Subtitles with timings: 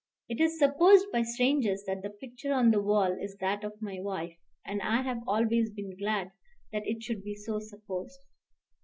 [0.27, 3.99] It is supposed by strangers that the picture on the wall is that of my
[3.99, 4.35] wife;
[4.65, 6.31] and I have always been glad
[6.71, 8.17] that it should be so supposed.